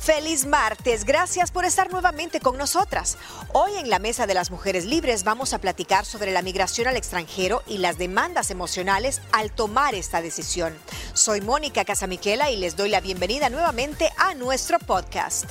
[0.00, 3.18] Feliz martes, gracias por estar nuevamente con nosotras.
[3.52, 6.96] Hoy en la Mesa de las Mujeres Libres vamos a platicar sobre la migración al
[6.96, 10.74] extranjero y las demandas emocionales al tomar esta decisión.
[11.12, 15.50] Soy Mónica Casamiquela y les doy la bienvenida nuevamente a nuestro podcast.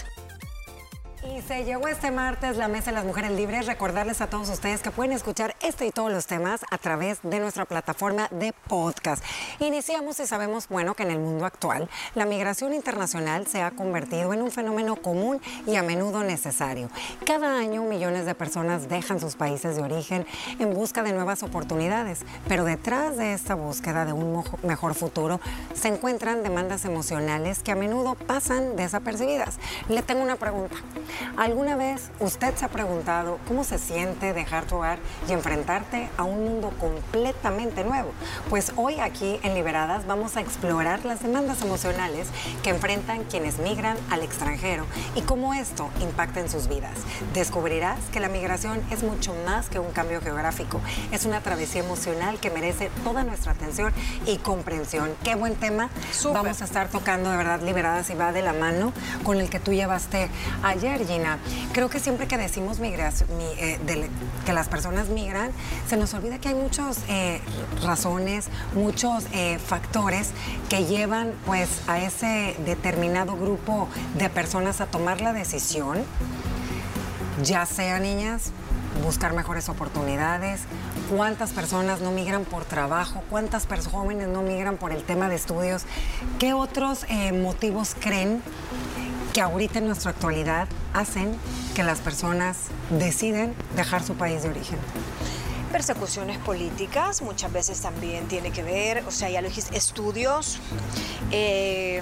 [1.35, 3.67] Y se llegó este martes la Mesa de las Mujeres Libres.
[3.67, 7.39] Recordarles a todos ustedes que pueden escuchar este y todos los temas a través de
[7.39, 9.23] nuestra plataforma de podcast.
[9.59, 14.33] Iniciamos y sabemos, bueno, que en el mundo actual la migración internacional se ha convertido
[14.33, 16.89] en un fenómeno común y a menudo necesario.
[17.25, 20.25] Cada año millones de personas dejan sus países de origen
[20.57, 25.39] en busca de nuevas oportunidades, pero detrás de esta búsqueda de un mejor futuro
[25.73, 29.59] se encuentran demandas emocionales que a menudo pasan desapercibidas.
[29.89, 30.75] Le tengo una pregunta.
[31.37, 36.23] ¿Alguna vez usted se ha preguntado cómo se siente dejar tu hogar y enfrentarte a
[36.23, 38.11] un mundo completamente nuevo?
[38.49, 42.27] Pues hoy aquí en Liberadas vamos a explorar las demandas emocionales
[42.63, 46.97] que enfrentan quienes migran al extranjero y cómo esto impacta en sus vidas.
[47.33, 52.39] Descubrirás que la migración es mucho más que un cambio geográfico, es una travesía emocional
[52.39, 53.93] que merece toda nuestra atención
[54.25, 55.11] y comprensión.
[55.23, 55.89] Qué buen tema
[56.33, 59.59] vamos a estar tocando de verdad Liberadas y va de la mano con el que
[59.59, 60.29] tú llevaste
[60.63, 61.39] ayer Gina.
[61.73, 64.09] Creo que siempre que decimos eh,
[64.45, 65.51] que las personas migran,
[65.87, 67.41] se nos olvida que hay muchas eh,
[67.83, 70.31] razones, muchos eh, factores
[70.69, 76.03] que llevan pues a ese determinado grupo de personas a tomar la decisión,
[77.43, 78.51] ya sea niñas,
[79.03, 80.61] buscar mejores oportunidades,
[81.09, 85.83] cuántas personas no migran por trabajo, cuántas jóvenes no migran por el tema de estudios,
[86.37, 88.41] qué otros motivos creen
[89.33, 91.35] que ahorita en nuestra actualidad hacen
[91.75, 94.79] que las personas deciden dejar su país de origen
[95.69, 100.59] persecuciones políticas, muchas veces también tiene que ver, o sea, ya lo dijiste, estudios,
[101.31, 102.01] eh,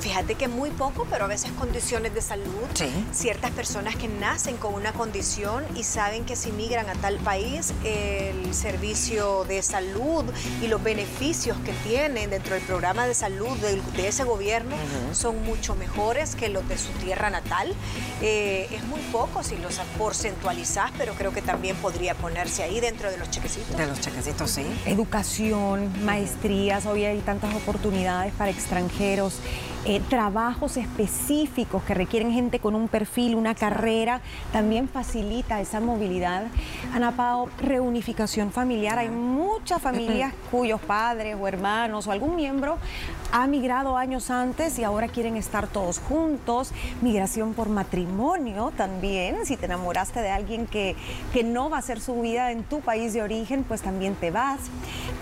[0.00, 2.66] fíjate que muy poco, pero a veces condiciones de salud,
[3.12, 7.72] ciertas personas que nacen con una condición y saben que si migran a tal país,
[7.84, 10.24] el servicio de salud
[10.62, 14.76] y los beneficios que tienen dentro del programa de salud de, ese gobierno
[15.12, 17.74] son mucho mejores que los de su tierra natal.
[18.22, 23.07] Eh, es muy poco si los porcentualizás, pero creo que también podría ponerse ahí dentro
[23.10, 23.76] de los chequecitos.
[23.76, 24.62] De los chequecitos, sí.
[24.86, 29.40] Educación, maestrías, hoy hay tantas oportunidades para extranjeros.
[29.88, 34.20] Eh, trabajos específicos que requieren gente con un perfil, una carrera,
[34.52, 36.44] también facilita esa movilidad.
[36.92, 38.98] Ana Pao, reunificación familiar.
[38.98, 42.76] Hay muchas familias cuyos padres o hermanos o algún miembro
[43.32, 46.72] ha migrado años antes y ahora quieren estar todos juntos.
[47.00, 49.46] Migración por matrimonio también.
[49.46, 50.96] Si te enamoraste de alguien que,
[51.32, 54.30] que no va a ser su vida en tu país de origen, pues también te
[54.30, 54.60] vas.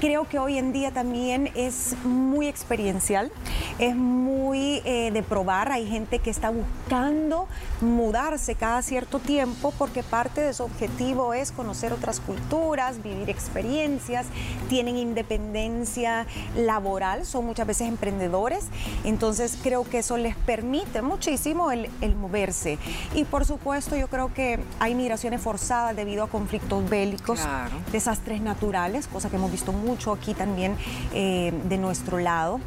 [0.01, 3.31] Creo que hoy en día también es muy experiencial,
[3.79, 5.71] es muy eh, de probar.
[5.71, 7.47] Hay gente que está buscando
[7.81, 14.27] mudarse cada cierto tiempo porque parte de su objetivo es conocer otras culturas, vivir experiencias,
[14.69, 18.67] tienen independencia laboral, son muchas veces emprendedores.
[19.05, 22.79] Entonces creo que eso les permite muchísimo el, moverse.
[23.15, 27.41] Y por supuesto yo creo que hay migraciones forzadas debido a conflictos bélicos,
[27.93, 30.77] desastres naturales, cosa que hemos visto mucho aquí también
[31.13, 32.61] eh, de nuestro lado.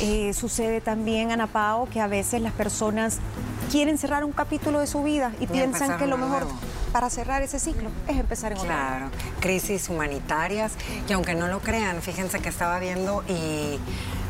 [0.00, 3.18] Eh, sucede también Ana Pao, que a veces las personas
[3.70, 6.46] quieren cerrar un capítulo de su vida y, piensan que lo mejor
[6.92, 8.68] para cerrar ese ciclo es empezar en otro.
[8.68, 9.06] Claro,
[9.40, 10.72] crisis humanitarias,
[11.08, 13.78] y aunque no lo crean, fíjense que estaba viendo y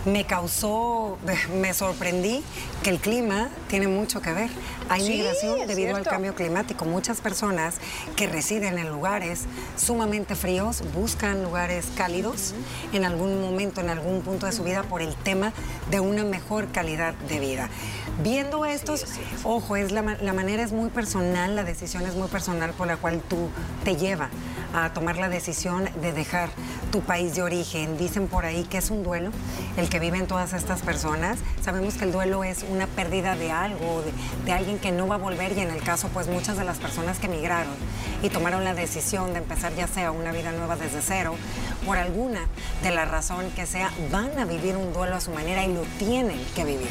[0.05, 1.19] me causó,
[1.61, 2.43] me sorprendí
[2.83, 4.51] que el clima tiene mucho que ver.
[4.89, 6.85] Hay migración debido al cambio climático.
[6.85, 7.77] Muchas personas
[8.17, 9.45] que residen en lugares
[9.77, 12.55] sumamente fríos buscan lugares cálidos
[12.93, 15.53] en algún momento, en algún punto de su vida por el tema
[15.91, 17.71] de una mejor calidad de vida.
[18.23, 19.07] Viendo estos,
[19.45, 22.97] ojo, es la, la manera es muy personal, la decisión es muy personal por la
[22.97, 23.49] cual tú
[23.85, 24.29] te lleva
[24.75, 26.51] a tomar la decisión de dejar
[26.91, 27.99] tu país de origen.
[27.99, 29.31] Dicen por ahí que es un duelo
[29.77, 31.39] el que viven todas estas personas.
[31.63, 34.03] Sabemos que el duelo es una pérdida de algo,
[34.45, 36.79] de, alguien que no va a volver y en el caso pues muchas de las
[36.79, 37.73] personas que emigraron
[38.23, 41.35] y tomaron la decisión de empezar ya sea una vida nueva desde cero,
[41.87, 42.41] por alguna
[42.83, 45.83] de la razón que sea, van a vivir un duelo a su manera y lo
[45.99, 46.89] tienen que vivir.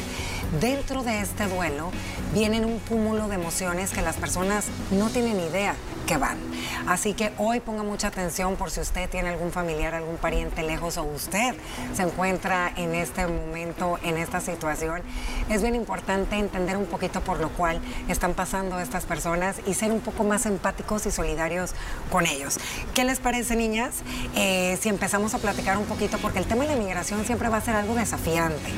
[0.60, 1.90] Dentro de este duelo
[2.34, 5.74] vienen un cúmulo de emociones que las personas no tienen idea
[6.06, 6.38] que van.
[6.86, 10.96] Así que hoy ponga mucha atención por si usted tiene algún familiar, algún pariente lejos
[10.96, 11.54] o usted
[11.94, 15.02] se encuentra en este momento, en esta situación.
[15.48, 19.92] Es bien importante entender un poquito por lo cual están pasando estas personas y ser
[19.92, 21.74] un poco más empáticos y solidarios
[22.10, 22.58] con ellos.
[22.94, 24.02] ¿Qué les parece, niñas?
[24.34, 27.58] Eh, si empezamos a platicar un poquito, porque el tema de la inmigración siempre va
[27.58, 28.70] a ser algo desafiante.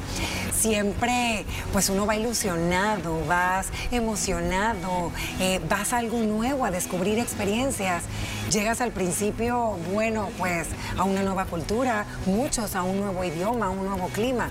[0.55, 8.05] Siempre, pues uno va ilusionado, vas emocionado, eh, vas a algo nuevo, a descubrir experiencias.
[8.50, 13.70] Llegas al principio, bueno, pues a una nueva cultura, muchos a un nuevo idioma, a
[13.70, 14.50] un nuevo clima.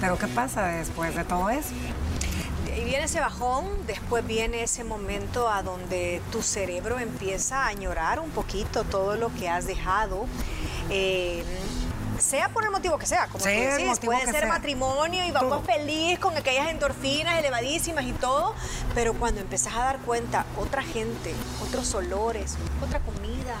[0.00, 1.70] Pero ¿qué pasa después de todo eso?
[2.76, 8.20] y viene ese bajón, después viene ese momento a donde tu cerebro empieza a añorar
[8.20, 10.26] un poquito todo lo que has dejado.
[10.90, 11.42] Eh,
[12.26, 16.18] sea por el motivo que sea, como tú decís, puede ser matrimonio y vamos feliz
[16.18, 18.54] con aquellas endorfinas elevadísimas y todo,
[18.94, 21.32] pero cuando empezás a dar cuenta, otra gente,
[21.62, 23.56] otros olores, otra comida,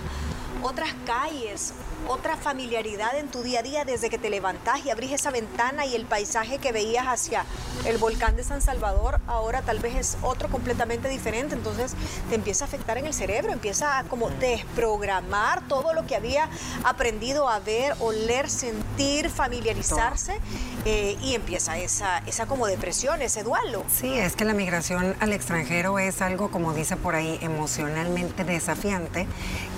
[0.62, 1.74] otras calles,
[2.08, 5.86] otra familiaridad en tu día a día desde que te levantás y abrís esa ventana
[5.86, 7.44] y el paisaje que veías hacia
[7.84, 11.94] el volcán de San Salvador ahora tal vez es otro completamente diferente, entonces
[12.28, 16.48] te empieza a afectar en el cerebro, empieza a como desprogramar todo lo que había
[16.84, 20.40] aprendido a ver, oler, sentir, familiarizarse
[20.88, 23.82] eh, y empieza esa, esa como depresión, ese duelo.
[23.92, 29.26] Sí, es que la migración al extranjero es algo, como dice por ahí, emocionalmente desafiante,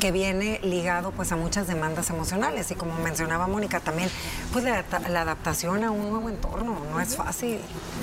[0.01, 4.11] que viene ligado pues a muchas demandas emocionales y como mencionaba Mónica también,
[4.53, 4.85] pues la,
[5.21, 7.59] adaptación a un nuevo entorno no es fácil.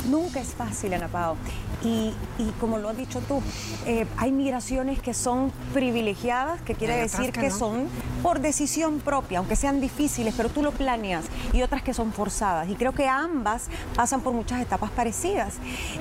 [0.10, 1.38] Nunca es fácil, Ana Pao.
[1.84, 2.16] Y,
[2.60, 3.44] como lo has dicho tú,
[3.86, 7.88] eh, hay migraciones que son privilegiadas, que quiere decir que, son
[8.24, 12.68] por decisión propia, aunque sean difíciles, pero tú lo planeas, y otras que son forzadas.
[12.70, 15.56] Y creo que ambas pasan por muchas etapas parecidas.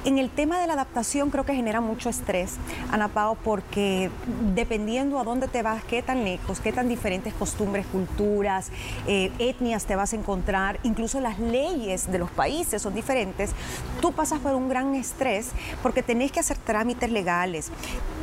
[0.04, 2.54] En el tema de la adaptación creo que genera mucho estrés,
[2.90, 4.10] Ana Pao, porque
[4.54, 8.70] dependiendo a dónde te vas, qué tan lejos, qué tan diferentes costumbres, culturas,
[9.06, 13.50] eh, etnias te vas a encontrar, incluso las leyes de los países son diferentes,
[14.00, 15.50] tú pasas por un gran estrés
[15.82, 17.70] porque tenés que hacer trámites legales,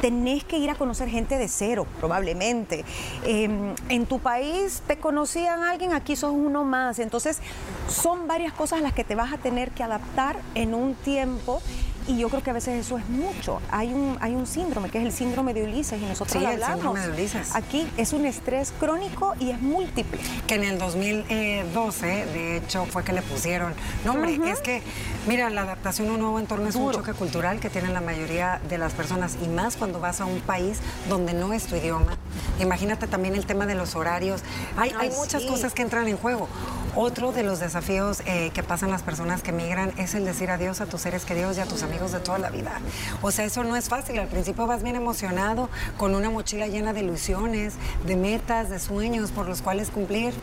[0.02, 2.86] tenés que ir a conocer gente de cero, probablemente.
[3.26, 7.00] Em, en tu país te conocían a alguien, aquí sos uno más.
[7.00, 7.40] Entonces,
[7.88, 11.62] son varias cosas a las que te vas a tener que adaptar en un tiempo
[12.08, 13.62] y yo creo que a veces eso es mucho.
[13.70, 16.62] Hay un, hay un síndrome, que es el síndrome de Ulises, y nosotros hablamos.
[16.62, 17.56] El síndrome de Ulises.
[17.56, 20.20] Aquí es un estrés crónico y es múltiple.
[20.48, 23.74] Que en el 2012, de hecho, fue que le pusieron.
[24.04, 24.82] No, hombre, es que,
[25.28, 28.60] mira, la adaptación a un nuevo entorno es un choque cultural que tienen la mayoría
[28.68, 32.18] de las personas, y más cuando vas a un país donde no es tu idioma.
[32.60, 34.42] Imagínate también el tema de los horarios.
[34.78, 36.48] Hay, hay muchas cosas que entran en juego.
[36.96, 40.82] Otro de los desafíos eh, que pasan las personas que migran es el decir adiós
[40.82, 42.82] a tus seres queridos y a tus amigos de toda la vida.
[43.22, 44.20] O sea, eso no es fácil.
[44.20, 49.32] Al principio vas bien emocionado, con una mochila llena de ilusiones, de metas, de sueños
[49.32, 50.34] por los cuales cumplir.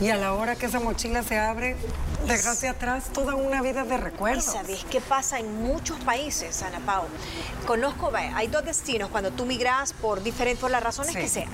[0.00, 1.76] Y a la hora que esa mochila se abre,
[2.26, 4.48] deja hacia atrás toda una vida de recuerdos.
[4.48, 7.04] ¿Y sabes qué pasa en muchos países, Ana Pau?
[7.66, 11.50] Conozco, hay dos destinos cuando tú migras por diferentes, por las razones que sean.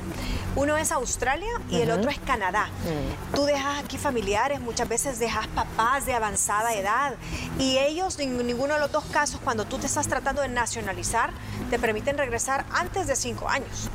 [0.57, 2.67] Uno es Australia y el otro es Canadá.
[2.67, 3.35] Mm.
[3.35, 3.99] Tú dejas aquí
[4.29, 7.15] familiares, muchas veces dejas papás de avanzada edad
[7.59, 11.31] y ellos, en ninguno de los dos casos, cuando tú te estás tratando de nacionalizar,
[11.71, 13.89] te permiten regresar antes de cinco años.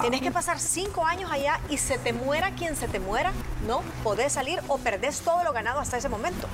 [0.00, 3.32] Tienes que pasar cinco años allá y se te muera quien se te muera,
[3.66, 6.46] no podés salir o perdés todo lo ganado hasta ese momento.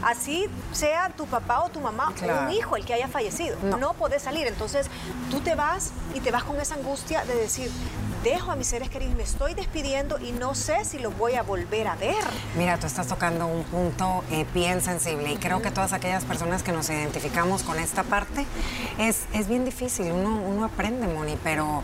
[0.00, 3.76] Así sea tu papá o tu mamá o un hijo el que haya fallecido, no.
[3.76, 4.46] no podés salir.
[4.46, 4.86] Entonces
[5.32, 7.72] tú te vas y te vas con esa angustia de decir,
[8.22, 11.42] dejo a mis seres queridos, me estoy despidiendo y no sé si los voy a
[11.42, 12.16] volver a ver.
[12.56, 16.62] Mira, tú estás tocando un punto eh, bien sensible y creo que todas aquellas personas
[16.62, 18.46] que nos identificamos con esta parte,
[18.98, 21.82] es, es bien difícil, uno, uno aprende, Moni, pero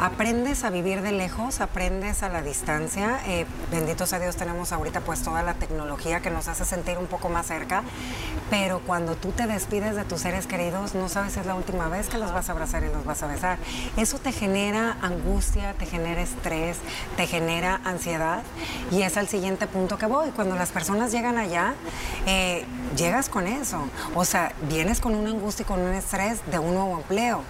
[0.00, 3.20] aprendes a vivir de lejos, aprendes a la distancia.
[3.26, 7.06] Eh, benditos a Dios tenemos ahorita pues toda la tecnología que nos hace sentir un
[7.06, 7.82] poco más cerca,
[8.48, 11.88] pero cuando tú te despides de tus seres queridos, no sabes si es la última
[11.88, 13.58] vez que los vas a abrazar y los vas a besar.
[13.98, 16.78] Eso te genera angustia, te genera estrés,
[17.16, 18.42] te genera ansiedad
[18.90, 20.30] y es al siguiente punto que voy.
[20.30, 21.74] Cuando las personas llegan allá,
[22.26, 22.64] eh,
[22.96, 23.86] llegas con eso.
[24.14, 27.44] O sea, vienes con una angustia y con un estrés de un nuevo empleo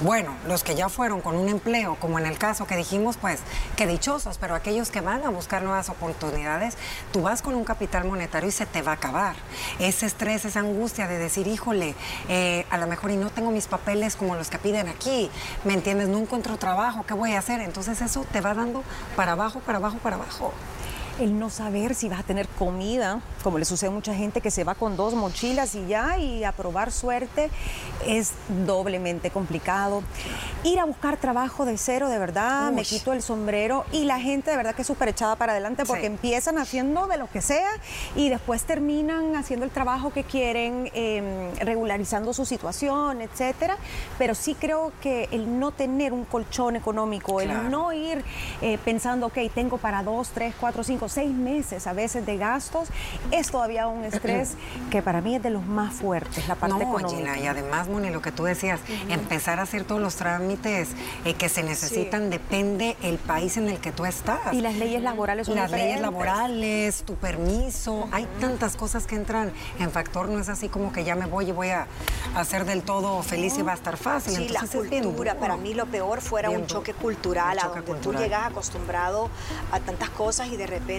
[0.00, 3.40] bueno, los que ya fueron con un empleo, como en el caso que dijimos, pues
[3.76, 6.76] que dichosos, pero aquellos que van a buscar nuevas oportunidades,
[7.12, 9.36] tú vas con un capital monetario y se te va a acabar.
[9.78, 11.94] Ese estrés, esa angustia de decir, híjole,
[12.28, 15.30] eh, a lo mejor y no tengo mis papeles como los que piden aquí,
[15.64, 16.08] ¿me entiendes?
[16.08, 17.60] No encuentro trabajo, ¿qué voy a hacer?
[17.60, 18.84] Entonces eso te va dando
[19.16, 20.52] para abajo, para abajo, para abajo.
[21.18, 24.50] El no saber si vas a tener comida, como le sucede a mucha gente que
[24.50, 27.50] se va con dos mochilas y ya, y a probar suerte,
[28.06, 28.32] es
[28.66, 30.02] doblemente complicado.
[30.64, 34.50] Ir a buscar trabajo de cero, de verdad, me quito el sombrero y la gente
[34.50, 37.70] de verdad que es súper echada para adelante porque empiezan haciendo de lo que sea
[38.14, 43.76] y después terminan haciendo el trabajo que quieren, em, regularizando su situación, etcétera.
[44.18, 48.24] Pero sí creo que el no tener un colchón económico, el no ir
[48.60, 52.88] eh, pensando, ok, tengo para dos, tres, cuatro, cinco, seis meses a veces de gastos,
[53.30, 54.54] es todavía un estrés
[54.90, 57.38] que para mí es de los más fuertes, la parte no, económica.
[57.38, 60.90] y además, Moni, lo que tú decías, empezar a hacer todos los trámites
[61.24, 64.52] eh, que se necesitan depende el país en el que tú estás.
[64.52, 69.52] Y las leyes laborales son Las leyes laborales, tu permiso, hay tantas cosas que entran
[69.78, 71.86] en factor, no es así como que ya me voy y voy a
[72.34, 74.36] hacer del todo feliz y va a estar fácil.
[74.36, 78.46] Sí, la cultura, para mí lo peor fuera un choque cultural, a donde tú llegas
[78.46, 79.28] acostumbrado
[79.72, 80.95] a tantas cosas y de repente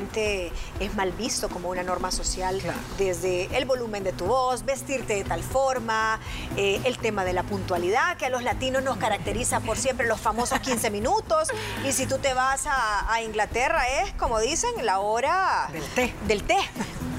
[0.80, 2.62] es mal visto como una norma social,
[2.98, 6.20] desde el volumen de tu voz, vestirte de tal forma,
[6.56, 10.20] eh, el tema de la puntualidad, que a los latinos nos caracteriza por siempre los
[10.20, 11.50] famosos 15 minutos,
[11.88, 16.14] y si tú te vas a, a Inglaterra es, como dicen, la hora del té.
[16.28, 16.58] Del té.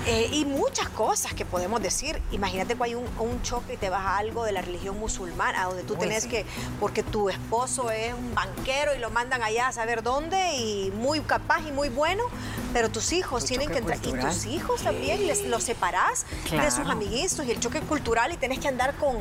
[0.09, 2.19] Eh, y muchas cosas que podemos decir.
[2.33, 3.07] Imagínate que hay un,
[3.43, 6.47] choque y te vas a algo de la religión musulmana, donde tú tenés que,
[6.81, 11.21] porque tu esposo es un banquero y lo mandan allá a saber dónde y muy
[11.21, 12.25] capaz y muy bueno,
[12.73, 13.99] pero tus hijos tienen que entrar.
[14.03, 18.39] Y tus hijos también les, los separás de sus amiguitos y el choque cultural y
[18.39, 19.17] tenés que andar con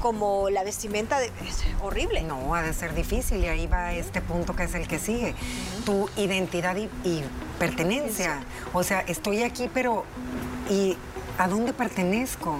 [0.00, 2.22] como la vestimenta de, es horrible.
[2.22, 5.36] No, ha de ser difícil y ahí va este punto que es el que sigue.
[5.86, 7.22] Tu identidad y, y
[7.62, 8.40] pertenencia.
[8.72, 10.04] O sea, estoy aquí, pero
[10.68, 10.96] ¿y
[11.38, 12.58] a dónde pertenezco?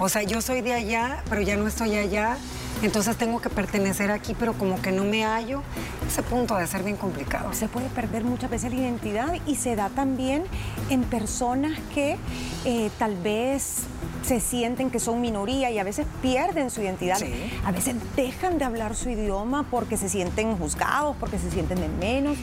[0.00, 2.38] O sea, yo soy de allá, pero ya no estoy allá.
[2.80, 5.62] Entonces tengo que pertenecer aquí, pero como que no me hallo.
[6.06, 7.52] Ese punto de ser bien complicado.
[7.52, 10.44] Se puede perder muchas veces la identidad y se da también
[10.88, 12.16] en personas que
[12.64, 13.82] eh, tal vez
[14.22, 17.18] se sienten que son minoría y a veces pierden su identidad.
[17.64, 21.88] A veces dejan de hablar su idioma porque se sienten juzgados, porque se sienten de
[21.88, 22.38] menos.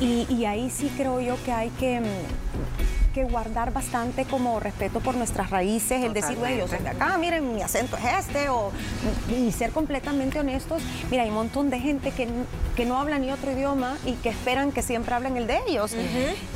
[0.00, 2.04] Y ahí sí creo yo que hay que mm,
[3.12, 7.18] que guardar bastante como respeto por nuestras raíces, el decir, güey, yo soy de acá,
[7.18, 8.70] miren, mi acento es este, o,
[9.36, 10.82] y ser completamente honestos.
[11.10, 12.28] Mira, hay un montón de gente que,
[12.76, 15.94] que no habla ni otro idioma y que esperan que siempre hablen el de ellos.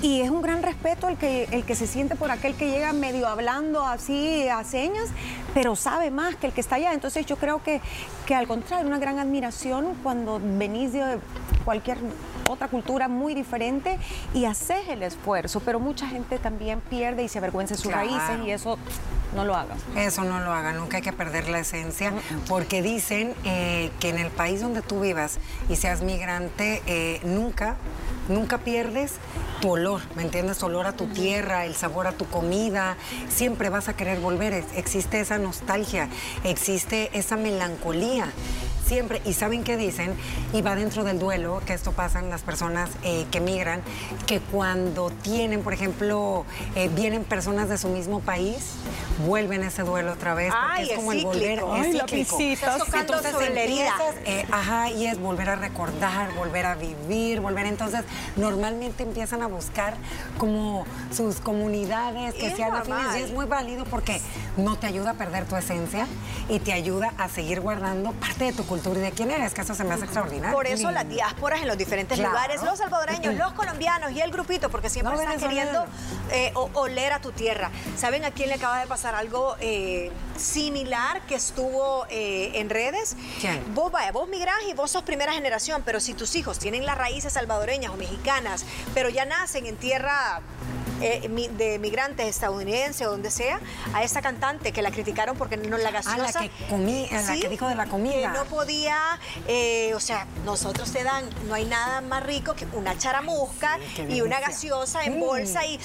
[0.03, 2.93] Y es un gran respeto el que, el que se siente por aquel que llega
[2.93, 5.09] medio hablando así a señas,
[5.55, 6.93] pero sabe más que el que está allá.
[6.93, 7.81] Entonces yo creo que,
[8.27, 11.19] que al contrario, una gran admiración cuando venís de
[11.65, 11.99] cualquier
[12.51, 13.99] otra cultura muy diferente
[14.35, 18.41] y haces el esfuerzo, pero mucha gente también pierde y se avergüenza de sus raíces
[18.45, 18.79] y eso
[19.35, 19.79] no lo hagan.
[19.97, 22.13] Eso no lo hagan, nunca hay que perder la esencia,
[22.49, 27.77] porque dicen eh, que en el país donde tú vivas y seas migrante, eh, nunca,
[28.29, 29.15] nunca pierdes
[29.65, 30.63] tu olor, ¿me entiendes?
[30.63, 32.99] Olor a tu tierra, el sabor a tu comida,
[33.31, 36.11] siempre vas a querer volver, existe esa nostalgia,
[36.45, 38.31] existe esa melancolía
[38.85, 40.15] siempre, y saben qué dicen,
[40.53, 43.83] y va dentro del duelo, que esto pasa en las personas eh, que migran,
[44.27, 46.45] que cuando tienen, por ejemplo,
[46.75, 48.75] eh, vienen personas de su mismo país,
[49.27, 52.39] vuelven ese duelo otra vez, porque es como el volver, es cíclico.
[52.39, 58.05] Entonces empiezas, eh, ajá, y es volver a recordar, volver a vivir, volver, entonces
[58.37, 59.95] normalmente empiezan a buscar
[60.39, 64.21] como sus comunidades que sean afines, y es muy válido porque
[64.57, 66.07] no te ayuda a perder tu esencia
[66.49, 69.63] y te ayuda a seguir guardando parte de tu cultura y de quién eres, que
[69.63, 70.55] eso se me hace extraordinario.
[70.55, 74.71] Por eso las diásporas en los diferentes lugares, los salvadoreños, los colombianos y el grupito,
[74.71, 75.87] porque siempre están queriendo
[76.31, 77.71] eh, oler a tu tierra.
[77.97, 83.17] ¿Saben a quién le acaba de pasar algo eh, similar que estuvo eh, en redes?
[83.41, 83.63] ¿Quién?
[83.75, 86.99] Vos, vaya, vos migrás y vos sos primera generación, pero si tus hijos tienen las
[86.99, 90.41] raíces salvadoreñas o mexicanas, pero ya nacen en tierra
[91.01, 93.61] eh, de migrantes estadounidenses o donde sea,
[93.93, 96.39] a esa cantante que la criticaron porque no la gaseosa.
[96.39, 98.33] A la que, comí, la que dijo de la comida.
[98.33, 102.67] Que no podía, eh, o sea, nosotros te dan, no hay nada más rico que
[102.73, 105.79] una charamusca y una gaseosa en bolsa y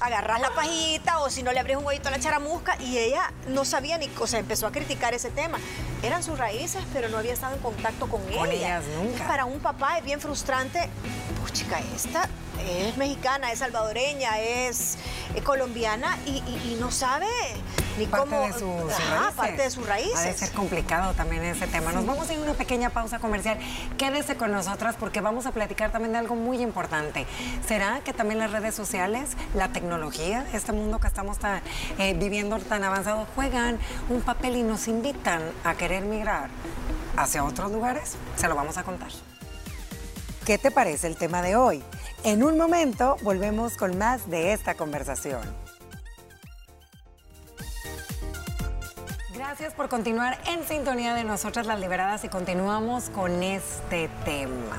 [0.00, 3.32] agarras la pajita o si no le abres un huevito a la charamusca y ella
[3.48, 5.58] no sabía ni, o sea, empezó a criticar ese tema.
[6.02, 9.26] Eran sus raíces, pero no había estado en contacto con, con ellas nunca.
[9.26, 10.88] Para un papá es bien frustrante,
[11.40, 12.28] pues chica, esta
[12.66, 14.98] es mexicana, es salvadoreña, es,
[15.44, 17.26] colombiana y, no sabe
[17.98, 18.46] ni parte cómo...
[18.46, 19.34] De sus raíces.
[19.36, 20.16] parte de sus raíces.
[20.16, 21.92] Ha de ser complicado también ese tema.
[21.92, 23.58] Nos vamos a ir a una pequeña pausa comercial.
[23.98, 27.26] Quédese con nosotras porque vamos a platicar también de algo muy importante.
[27.66, 31.38] ¿Será que también las redes sociales, la tecnología, este mundo que estamos
[31.98, 33.78] eh, viviendo tan avanzado, juegan
[34.08, 36.48] un papel y nos invitan a querer migrar
[37.16, 38.16] hacia otros lugares?
[38.36, 39.10] Se lo vamos a contar.
[40.44, 41.84] ¿Qué te parece el tema de hoy?
[42.24, 45.40] En un momento volvemos con más de esta conversación.
[49.34, 54.76] Gracias por continuar en sintonía de nosotras las liberadas y continuamos con este tema.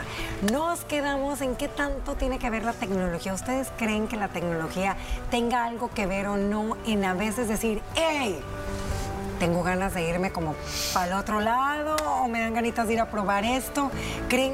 [0.53, 3.33] Nos quedamos en qué tanto tiene que ver la tecnología.
[3.33, 4.95] ¿Ustedes creen que la tecnología
[5.29, 8.39] tenga algo que ver o no en a veces decir, hey,
[9.39, 10.55] tengo ganas de irme como
[10.93, 13.91] para el otro lado o me dan ganitas de ir a probar esto?
[14.29, 14.53] ¿Creen,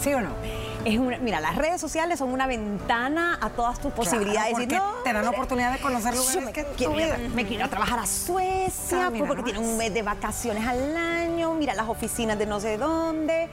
[0.00, 0.59] sí o no?
[0.84, 4.54] Es mira, las redes sociales son una ventana a todas tus posibilidades.
[4.66, 6.94] Claro, porque te dan la oportunidad de conocer lugares me, que quiero,
[7.34, 11.52] me quiero trabajar a Suecia Ah, mira porque tienen un mes de vacaciones al año,
[11.54, 13.48] mira las oficinas de no sé dónde.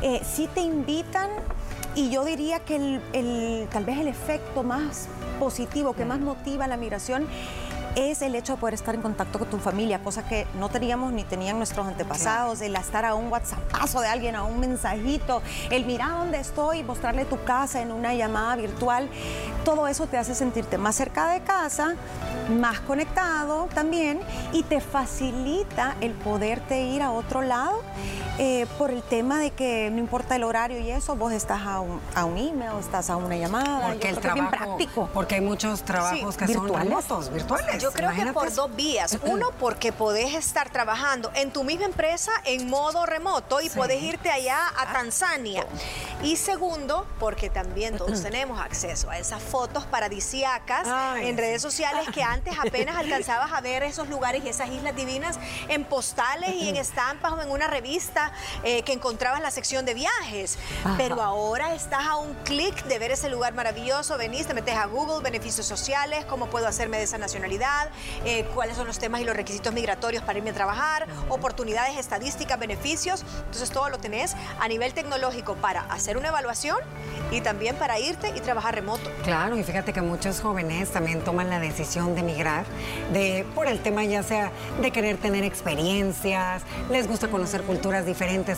[0.00, 1.28] Eh, sí te invitan
[1.94, 6.66] y yo diría que el, el- tal vez el efecto más positivo que más motiva
[6.66, 7.26] la migración
[7.94, 11.12] es el hecho de poder estar en contacto con tu familia, cosa que no teníamos
[11.12, 15.84] ni tenían nuestros antepasados, el estar a un WhatsAppazo de alguien, a un mensajito, el
[15.84, 19.08] mirar dónde estoy, mostrarle tu casa en una llamada virtual,
[19.64, 21.94] todo eso te hace sentirte más cerca de casa,
[22.50, 24.20] más conectado también
[24.52, 27.82] y te facilita el poderte ir a otro lado
[28.38, 31.80] eh, por el tema de que no importa el horario y eso, vos estás a
[31.80, 33.88] un, a un email, estás a una llamada.
[33.88, 35.10] Porque yo el bien trabajo, práctico.
[35.12, 37.82] porque hay muchos trabajos Sí, que son remotos, virtuales.
[37.82, 38.66] Yo creo que por eso.
[38.68, 39.18] dos vías.
[39.24, 43.76] Uno, porque podés estar trabajando en tu misma empresa en modo remoto y Sí.
[43.76, 45.66] podés irte allá a Tanzania.
[46.22, 52.06] Y segundo, porque también todos tenemos acceso a esas fotos paradisíacas Ay, en redes sociales
[52.14, 56.68] que antes apenas alcanzabas a ver esos lugares y esas islas divinas en postales y
[56.68, 58.21] en estampas o en una revista
[58.62, 60.58] eh, que encontrabas en la sección de viajes.
[60.96, 64.86] Pero ahora estás a un clic de ver ese lugar maravilloso, venís, te metes a
[64.86, 67.90] Google, beneficios sociales, cómo puedo hacerme de esa nacionalidad,
[68.24, 72.58] eh, cuáles son los temas y los requisitos migratorios para irme a trabajar, oportunidades, estadísticas,
[72.58, 73.24] beneficios.
[73.38, 76.78] Entonces todo lo tenés a nivel tecnológico para hacer una evaluación
[77.30, 79.10] y también para irte y trabajar remoto.
[79.24, 82.64] Claro, y fíjate que muchos jóvenes también toman la decisión de migrar
[83.12, 84.50] de, por el tema ya sea
[84.80, 88.11] de querer tener experiencias, les gusta conocer culturas diferentes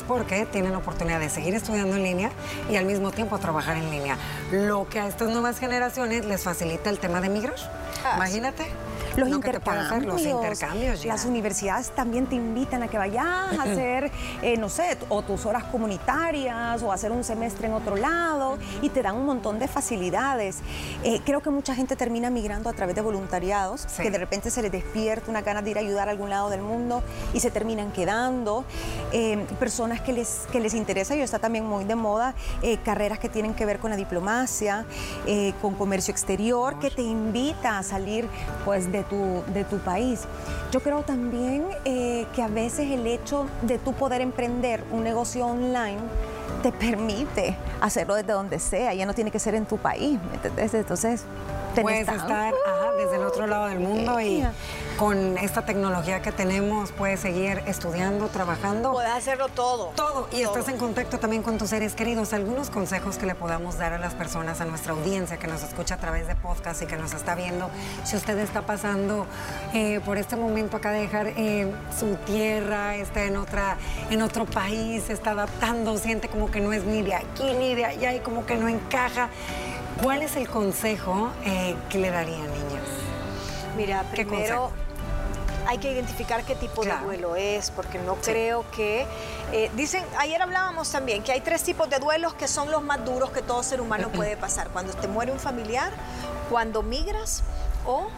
[0.06, 2.30] porque tienen oportunidad de seguir estudiando en línea
[2.70, 4.16] y al mismo tiempo trabajar en línea.
[4.50, 7.54] Lo que a estas nuevas generaciones les facilita el tema de migrar.
[8.04, 8.66] Ah, Imagínate.
[9.16, 11.02] Los lo intercambios, los intercambios.
[11.02, 11.12] ya.
[11.12, 14.10] Las universidades también te invitan a que vayas a hacer,
[14.42, 18.88] eh, no sé, o tus horas comunitarias o hacer un semestre en otro lado y
[18.88, 20.58] te dan un montón de facilidades.
[21.04, 24.02] Eh, creo que mucha gente termina migrando a través de voluntariados, Sí.
[24.02, 26.50] que de repente se les despierta una ganas de ir a ayudar a algún lado
[26.50, 27.02] del mundo
[27.32, 28.64] y se terminan quedando.
[29.12, 32.34] Eh, personas que les, que les interesa, y está también muy de moda,
[32.84, 34.84] carreras que tienen que ver con la diplomacia,
[35.60, 38.28] con comercio exterior, que te invita a salir
[38.64, 40.22] pues de tu, de tu país.
[40.70, 45.46] Yo creo también eh, que a veces el hecho de tú poder emprender un negocio
[45.46, 45.98] online
[46.62, 50.34] te permite hacerlo desde donde sea, ya no tiene que ser en tu país, ¿me
[50.34, 50.72] entendés?
[50.74, 51.24] Entonces,
[51.82, 54.44] Puedes estar ajá, desde el otro lado del mundo y
[54.98, 58.92] con esta tecnología que tenemos puedes seguir estudiando, trabajando.
[58.92, 59.92] Podés hacerlo todo.
[59.96, 60.28] Todo.
[60.32, 62.32] Y estás en contacto también con tus seres queridos.
[62.32, 65.96] Algunos consejos que le podamos dar a las personas, a nuestra audiencia que nos escucha
[65.96, 67.70] a través de podcast y que nos está viendo.
[68.04, 69.26] Si usted está pasando
[69.72, 73.76] eh, por este momento acá de dejar eh, su tierra, está en, otra,
[74.10, 77.74] en otro país, se está adaptando, siente como que no es ni de aquí ni
[77.74, 79.28] de allá y como que no encaja.
[80.02, 82.63] ¿Cuál es el consejo eh, que le daría, niñas?
[83.76, 84.70] Mira, ¿Qué primero
[85.66, 87.00] hay que identificar qué tipo Claro.
[87.00, 89.06] de duelo es, porque no creo que...
[89.52, 93.02] eh, dicen, ayer hablábamos también que hay tres tipos de duelos que son los más
[93.04, 94.68] duros que todo ser humano puede pasar.
[94.68, 95.90] Cuando te muere un familiar,
[96.50, 97.42] cuando migras
[97.86, 98.08] o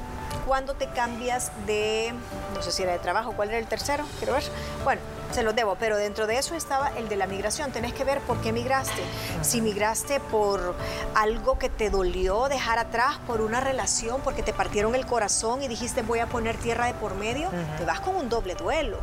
[0.47, 2.13] cuando te cambias de,
[2.55, 4.05] no sé si era de trabajo, ¿cuál era el tercero?
[4.19, 4.43] Quiero ver.
[4.85, 5.01] Bueno,
[5.37, 7.71] se los debo, pero dentro de eso estaba el de la migración.
[7.71, 9.03] Tenés que ver por qué migraste.
[9.43, 10.75] Si migraste por
[11.15, 15.69] algo que te dolió dejar atrás, por una relación, porque te partieron el corazón y
[15.69, 18.99] dijiste voy a poner tierra de por medio, te vas con un doble duelo.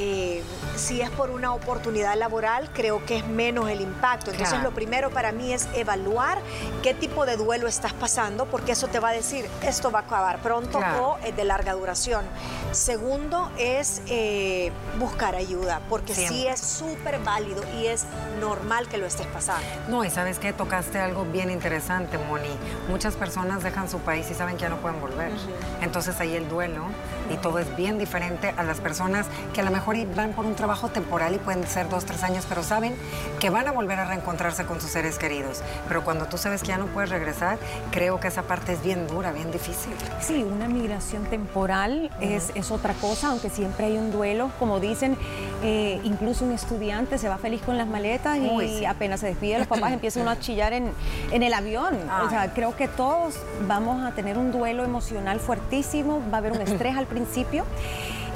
[0.00, 0.42] Eh,
[0.76, 4.30] si es por una oportunidad laboral, creo que es menos el impacto.
[4.30, 4.70] Entonces, Claro.
[4.70, 6.38] lo primero para mí es evaluar
[6.84, 10.02] qué tipo de duelo estás pasando, porque eso te va a decir, esto va a
[10.02, 11.04] acabar pronto Claro.
[11.04, 12.24] o es de larga duración.
[12.70, 15.57] Segundo es eh, buscar ayuda,
[15.88, 16.50] porque sí Siempre.
[16.50, 18.04] es súper válido y es
[18.40, 19.66] normal que lo estés pasando.
[19.88, 22.48] No, y sabes que tocaste algo bien interesante, Moni.
[22.88, 25.32] Muchas personas dejan su país y saben que ya no pueden volver.
[25.80, 26.84] Entonces ahí el duelo
[27.30, 30.54] y todo es bien diferente a las personas que a lo mejor van por un
[30.54, 32.94] trabajo temporal y pueden ser dos, tres años, pero saben
[33.40, 35.62] que van a volver a reencontrarse con sus seres queridos.
[35.88, 37.58] Pero cuando tú sabes que ya no puedes regresar,
[37.90, 39.92] creo que esa parte es bien dura, bien difícil.
[40.20, 44.50] Sí, una migración temporal es, es, otra cosa, aunque siempre hay un duelo.
[44.58, 45.16] Como dicen,
[45.62, 49.66] eh, incluso un estudiante se va feliz con las maletas y apenas se despide los
[49.66, 50.92] papás empiezan a chillar en,
[51.32, 51.94] en el avión.
[52.24, 53.34] O sea, creo que todos
[53.66, 57.64] vamos a tener un duelo emocional fuertísimo, va a haber un estrés al principio.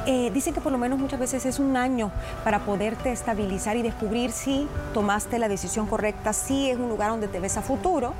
[0.04, 2.10] Eh, dicen que por lo menos muchas veces es un año
[2.42, 7.28] para poderte estabilizar y descubrir si tomaste la decisión correcta, si es un lugar donde
[7.28, 8.14] te ves a futuro.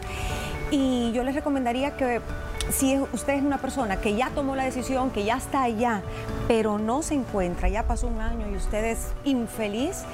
[0.70, 2.20] Y yo les recomendaría que
[2.70, 6.02] si usted es una persona que ya tomó la decisión, que ya está allá,
[6.48, 10.04] pero no se encuentra, ya pasó un año y usted es infeliz,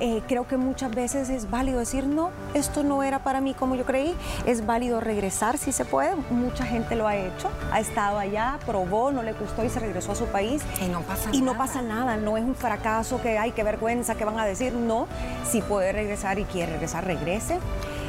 [0.00, 3.76] eh, creo que muchas veces es válido decir, no, esto no era para mí como
[3.76, 8.18] yo creí, es válido regresar si se puede, mucha gente lo ha hecho, ha estado
[8.18, 10.62] allá, probó, no le gustó y se regresó a su país.
[10.84, 11.52] Y no pasa y nada.
[11.52, 14.72] no pasa nada, no es un fracaso que hay, qué vergüenza, que van a decir,
[14.72, 15.06] no,
[15.48, 17.60] si puede regresar y quiere regresar, regrese.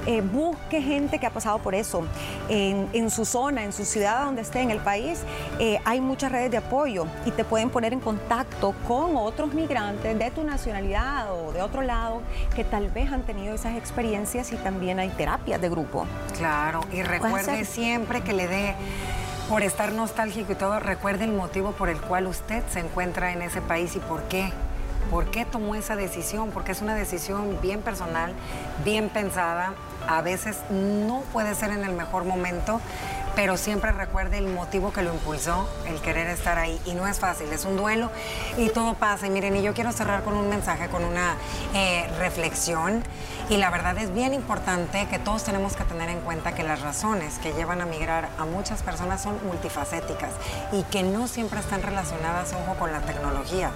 [0.05, 2.05] Eh, busque gente que ha pasado por eso.
[2.49, 5.21] En, su zona, en su ciudad donde esté, en el país,
[5.59, 10.17] eh, hay muchas redes de apoyo y te pueden poner en contacto con otros migrantes
[10.17, 12.21] de tu nacionalidad o de otro lado
[12.55, 16.05] que tal vez han tenido esas experiencias y también hay terapias de grupo.
[16.37, 18.75] Claro, y recuerde siempre que le dé
[19.49, 23.41] por estar nostálgico y todo, recuerde el motivo por el cual usted se encuentra en
[23.41, 24.51] ese país y por qué.
[25.11, 26.49] ¿Por qué tomó esa decisión?
[26.49, 28.33] Porque es una decisión bien personal,
[28.83, 29.73] bien pensada.
[30.07, 32.81] A veces no puede ser en el mejor momento,
[33.35, 36.79] pero siempre recuerde el motivo que lo impulsó, el querer estar ahí.
[36.85, 38.09] Y no es fácil, es un duelo
[38.57, 39.27] y todo pasa.
[39.27, 41.35] Y miren, y yo quiero cerrar con un mensaje, con una
[41.73, 43.03] eh, reflexión.
[43.49, 46.81] Y la verdad es bien importante que todos tenemos que tener en cuenta que las
[46.81, 50.31] razones que llevan a migrar a muchas personas son multifacéticas
[50.71, 53.69] y que no siempre están relacionadas, ojo, con la tecnología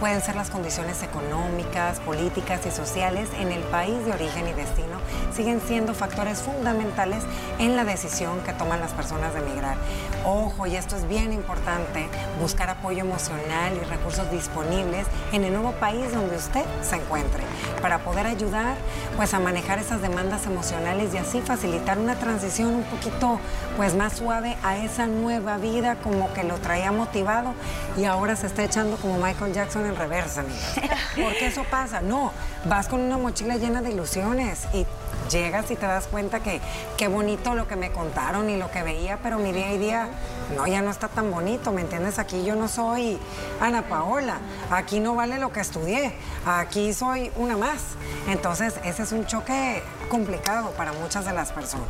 [0.00, 4.98] pueden ser las condiciones económicas, políticas y sociales en el país de origen y destino,
[5.34, 7.24] siguen siendo factores fundamentales
[7.58, 9.76] en la decisión que toman las personas de emigrar.
[10.24, 12.08] Ojo, y esto es bien importante,
[12.40, 17.42] buscar apoyo emocional y recursos disponibles en el nuevo país donde usted se encuentre,
[17.80, 18.76] para poder ayudar
[19.16, 23.40] pues a manejar esas demandas emocionales y así facilitar una transición un poquito
[23.76, 27.54] pues más suave a esa nueva vida como que lo traía motivado
[27.96, 30.74] y ahora se está echando como Michael Jackson en reversa, amigas.
[31.14, 32.00] Porque eso pasa.
[32.00, 32.32] No,
[32.64, 34.86] vas con una mochila llena de ilusiones y
[35.30, 36.60] llegas y te das cuenta que
[36.96, 40.08] qué bonito lo que me contaron y lo que veía, pero mi día y día,
[40.54, 42.18] no, ya no está tan bonito, ¿me entiendes?
[42.18, 43.18] Aquí yo no soy
[43.60, 44.38] Ana Paola,
[44.70, 47.82] aquí no vale lo que estudié, aquí soy una más.
[48.28, 51.86] Entonces, ese es un choque complicado para muchas de las personas.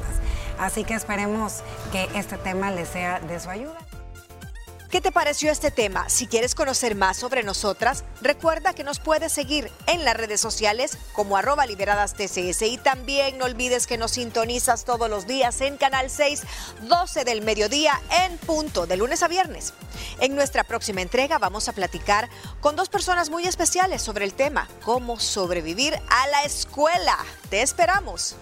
[0.58, 3.76] Así que esperemos que este tema les sea de su ayuda.
[4.90, 6.08] ¿Qué te pareció este tema?
[6.08, 10.96] Si quieres conocer más sobre nosotras, recuerda que nos puedes seguir en las redes sociales
[11.12, 15.76] como arroba liberadas TCS y también no olvides que nos sintonizas todos los días en
[15.76, 16.42] Canal 6,
[16.82, 19.74] 12 del mediodía en punto, de lunes a viernes.
[20.20, 22.28] En nuestra próxima entrega vamos a platicar
[22.60, 27.18] con dos personas muy especiales sobre el tema, cómo sobrevivir a la escuela.
[27.50, 28.36] Te esperamos.